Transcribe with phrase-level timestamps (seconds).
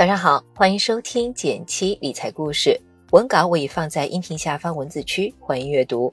[0.00, 2.74] 早上好，欢迎收听减七理财故事。
[3.10, 6.10] 文稿我已放在音频下方文字区，欢迎阅读。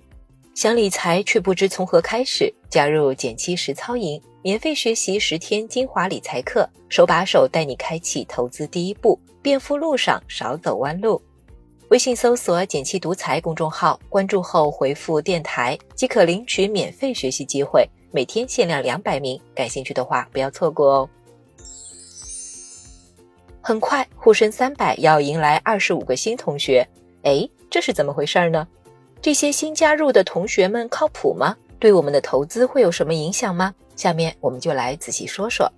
[0.53, 11.21] 想理财却不知从何开始，加入减七实操营，免费学习十天精华理财课，手把手带你开启投资第一步，变富路上少走弯路。
[11.87, 21.09] 微信搜索“减七独裁公众号，关注后回复“电台”即可领取免费学习机会，每天限量两百名，感兴趣的话不要错过哦。
[23.67, 26.87] 很快，沪深三百要迎来二十五个新同学，
[27.23, 28.65] 哎，这是怎么回事呢？
[29.21, 31.53] 这些新加入的同学们靠谱吗？
[31.77, 33.75] 对我们的投资会有什么影响吗？
[33.97, 35.69] 下面我们就来仔细说说。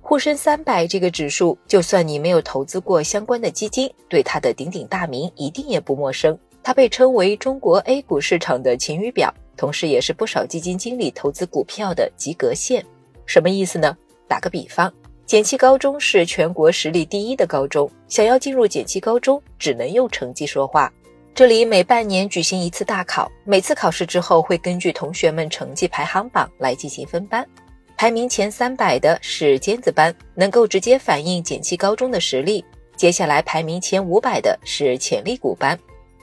[0.00, 6.38] 沪深三百这个指数，就算你没有投资过相关的基金，对它的鼎鼎大名一定也不陌生。
[6.62, 12.82] 它被称为中国 A 股市场的晴雨表，同时也是不少基金经理投资股票的及格线。
[13.26, 13.94] 什么意思呢？
[14.26, 14.90] 打个比方。
[15.26, 20.92] 减七高中是全国实力第一的高中，想要进入减七高中，只能用成绩说话。
[21.34, 27.44] 这里每半年举行一次大考，每次考试之后会根据同学们成绩排行榜来进行分班，
[27.96, 32.62] 排名前三百的是尖子班，能够直接反映减七高中的实力。
[32.94, 35.76] 接下来排名前五百的是潜力股班，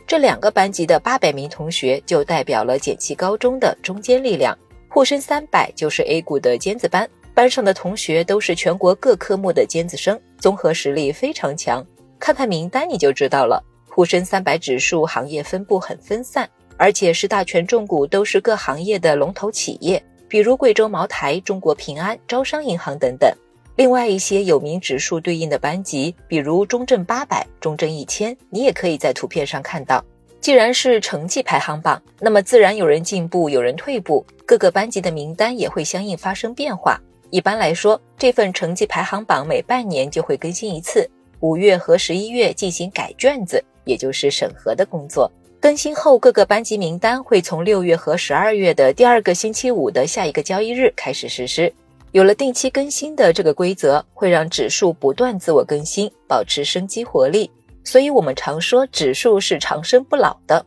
[0.05, 4.55] 这两个班级的八百名同学就代表了减七高中的中坚力量。
[4.87, 7.09] 沪深三百就是 A 股的尖子班。
[7.41, 11.83] 班上的同学都是全国各科目的尖子生，综合实力非常强。
[12.19, 13.59] 看看名单你就知道了。
[13.89, 16.47] 沪深三百指数行业分布很分散，
[16.77, 23.27] 而且十大权重股都是各行业的龙头企业，比如贵州茅台、中国平安、招商银行等等。
[23.75, 30.05] 另外一些有名指数对应的班级，比如中证八百、中证一千，你也可以在图片上看到。
[30.39, 37.01] 既然是成绩排行榜，那么自然有人进步，有人退步，各个班级的名单也会相应发生变化。
[37.31, 45.31] 一般来说，这份成绩排行榜每半年就会更新一次，五月和十一月进行改卷子，也就是审核的工作。
[45.59, 51.73] 更新后，各个班级名单会从六月和十二月的第二个星期五的下一个交易日开始实施。
[52.11, 57.49] 有了定期更新的这个规则，会让指数不断自我更新，保持生机活力。
[57.85, 60.65] 所以，我们常说指数是长生不老的。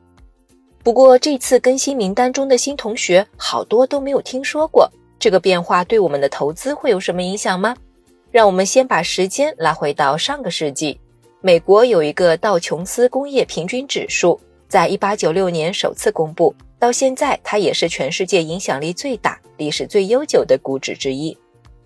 [0.83, 4.91] 不过，这次更新名单中的新同学，好多都没有听说过。
[5.19, 7.75] 这个变化对我们的投资会有什么影响吗？
[8.31, 10.99] 让我们先把时间拉回到上个世纪，
[11.41, 21.37] 美国有一个道琼斯工业平均指数，在一八九六年首次公布，到现在它也是全世界影响力最大、历史最悠久的股指之一。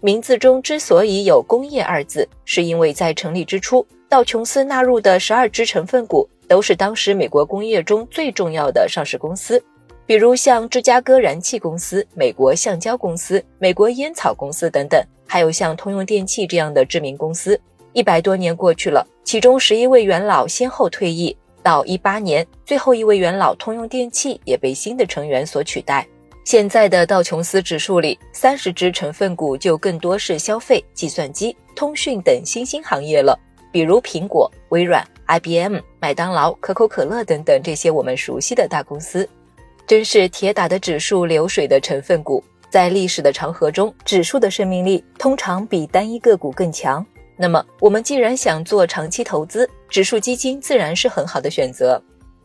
[0.00, 9.62] 名字中之所以有“工业”二字，是因为在成立之初，道琼斯纳入的十二只成分股都是当时美国工业中最重要的上市公司。
[10.08, 17.60] 比如像芝加哥燃气公司、美国橡胶公司、美国烟草公司等等，还有像通用电气这样的知名公司。
[17.92, 26.08] 一百多年过去了，其中十一位元老先后退役，到一八年，最后一位元老通用电气也被新的成员所取代。
[26.42, 33.38] 现在的道琼斯指数里，三十只成分股就更多是消费、计算机、通讯等新兴行业了，
[33.70, 39.28] 比如苹果、微软、IBM、麦当劳、可口可乐等等这些我们熟悉的大公司。
[39.88, 42.44] 真是铁打的指数，流水的成分股。
[42.68, 47.04] 在历史的长河中，指数的生命力通常比单一个股更强。
[47.38, 51.98] 那么，我们既然想做长期投资，指数基金自然是很好的选择。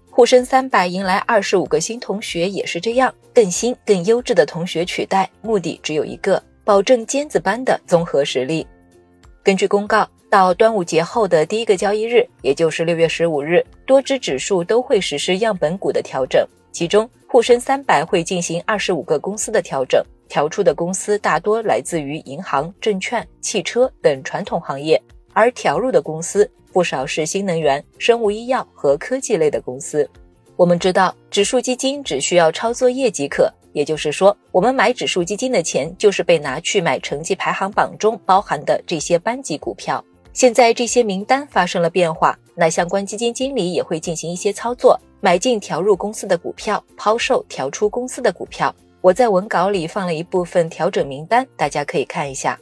[0.10, 8.66] 沪深三百迎来二十五个新同学也是这样，更新、更优质的同学取代，目的只有一个：保证尖子班的综合实力。
[9.44, 17.10] 根据公告，到端午节后的第一个交易日，也就是六月十五日，多只指数都会实施样本股的调整，其中。
[17.34, 25.02] 沪深三百会进行二十五个公司的调整，调出的公司大多来自于银行、证券、汽车等传统行业，
[25.34, 30.08] 而调入的公司不少是新能源、生物医药和科技类的公司。
[30.56, 40.06] 我们知道，指数基金只需要抄作业即可，也就是说，我们买指数基金的钱就是被拿去买成绩排行榜中包含的这些班级股票。
[40.34, 45.00] 现在这些名单发生了变化，那相关基金经理也会进行一些操作。
[45.24, 48.76] 买进调入公司的股票，抛售调出公司的股票。
[49.00, 52.60] 我在文稿里放了一部分调整名单，大家可以看一下。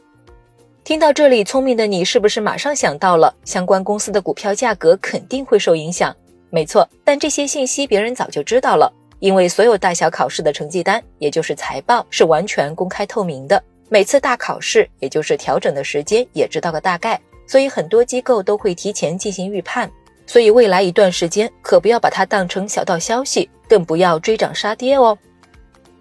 [0.84, 6.16] 听到这里，聪明的你是不是马上想到了相关公司的股票价格肯定会受影响？
[6.50, 13.60] 没错，但这些信息别人早就知道了，因为所有大小考试的成绩单，也就是财报，是完全公开透明的。
[13.88, 19.90] 每次大考试，也就是调整的时间，也知道个大概，所以很多机构都会提前进行预判。
[20.26, 25.16] 所以未来一段时间可不要把它当成小道消息，更不要追涨杀跌哦。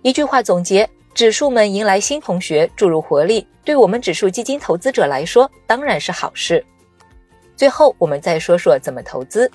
[0.01, 6.63] 一句话总结：指数们迎来新同学，注入活力，对我们指数基金投资者来说当然是好事。
[7.55, 9.49] 最后，我们再说说怎么投资。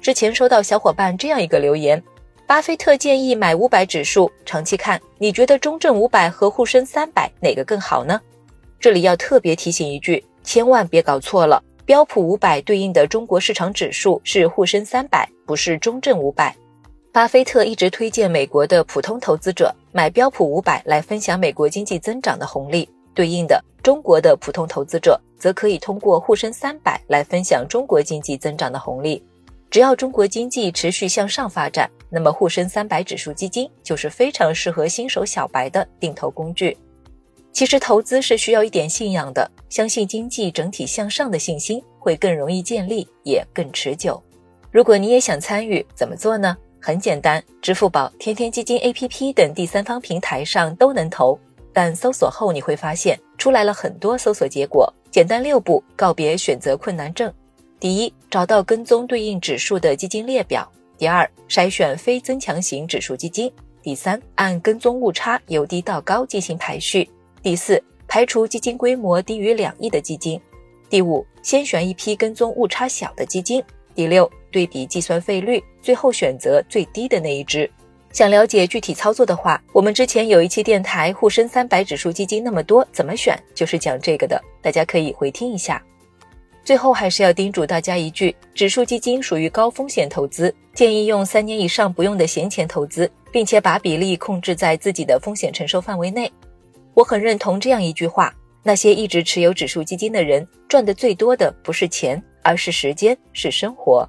[0.00, 2.02] 之前收到小伙伴这样一个留言：
[2.46, 8.20] 巴菲特建议买五百指数，长期看，你觉得中证五百和沪深三百哪个更好呢？
[8.80, 16.54] 这里要特别提醒一句，千万别搞错了，标普五百对应的中国市场指数是沪深三百，不是中证五百。
[17.10, 29.22] 巴菲特一直推荐美国的普通投资者买标普五百来分享美国经济增长的红利，对应的中国的普通投资者则可以通过沪深三百来分享中国经济增长的红利。
[29.68, 36.76] 只要中国经济持续向上发展，那么沪深三百指数基金就是非常适合新手小白的定投工具。
[37.52, 44.20] 其实投资是需要一点信仰的，相信经济整体向上的信心会更容易建立，也更持久。
[44.70, 46.56] 如果你也想参与，怎么做呢？
[46.80, 51.38] 很简单，支付宝、天天基金 APP 等第三方平台上都能投，
[51.72, 54.92] 但搜索后你会发现出来了很多搜索结果。
[55.10, 57.32] 简单六步告别选择困难症。
[57.78, 60.66] 第一，找到跟踪对应指数的基金列表；
[60.96, 63.50] 第二，筛选非增强型指数基金；
[63.82, 67.06] 第三，按跟踪误差由低到高进行排序；
[67.42, 70.38] 第四，排除基金规模低于两亿的基金；
[70.88, 73.60] 第五，先选一批跟踪误差小的基金；
[73.96, 77.68] 第六，对比计算费率，最后选择最低的那一只。
[78.12, 85.82] 想了解具体操作的话，我们之前有一期电台沪深三百指数基金那么多怎么选，就是讲这个的，大家可以回听一下。
[86.62, 96.30] 最后还是要叮嘱大家一句：指数基金属于高风险投资，建议用三年以上不用的闲钱投资，并且把比例控制在自己的风险承受范围内。
[96.94, 104.06] 我很认同这样一句话：那些一直持有指数基金的人，赚的最多的不是钱，而是时间，是生活。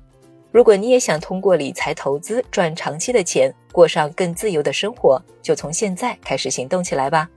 [0.52, 7.30] 如果你也想通过理财投资赚长期的钱，过上更自由的生活，就从现在开始行动起来吧。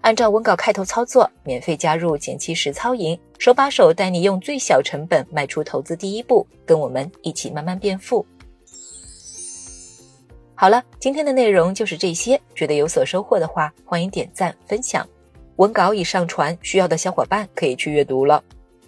[0.00, 8.26] 按照文稿开头操作，免费加入减七实操营，手把手带你用最小成本迈出投资第一步，跟我们一起慢慢变富。
[10.60, 15.08] 好了，今天的内容就是这些，觉得有所收获的话，欢迎点赞分享。
[15.56, 18.44] 文稿已上传，需要的小伙伴可以去阅读了。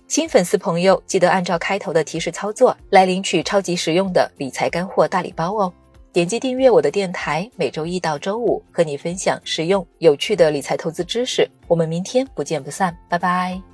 [0.06, 5.72] 新粉丝朋友记得按照开头的提示操作，来领取超级实用的理财干货大礼包哦。
[6.12, 11.48] 点击订阅我的电台，每周一到周五和你分享实用有趣的理财投资知识。
[11.66, 13.71] 我们明天不见不散，拜拜。